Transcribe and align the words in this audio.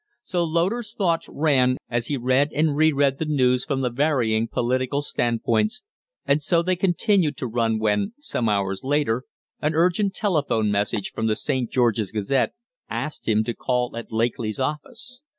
So 0.23 0.43
Loder's 0.43 0.95
thoughts 0.95 1.27
ran 1.29 1.77
as 1.87 2.07
he 2.07 2.17
read 2.17 2.49
and 2.53 2.75
reread 2.75 3.19
the 3.19 3.25
news 3.25 3.65
from 3.65 3.81
the 3.81 3.91
varying 3.91 4.47
political 4.47 5.03
stand 5.03 5.43
points, 5.43 5.83
and 6.25 6.41
so 6.41 6.63
they 6.63 6.75
continued 6.75 7.37
to 7.37 7.45
run 7.45 7.77
when, 7.77 8.13
some 8.17 8.49
hours 8.49 8.83
later, 8.83 9.25
an 9.61 9.75
urgent 9.75 10.15
telephone 10.15 10.71
message 10.71 11.11
from 11.13 11.27
the 11.27 11.35
'St. 11.35 11.69
George's 11.69 12.11
Gazette' 12.11 12.55
asked 12.89 13.27
him 13.27 13.43
to 13.43 13.53
call 13.53 13.95
at 13.95 14.11
Lakely's 14.11 14.59
office. 14.59 15.21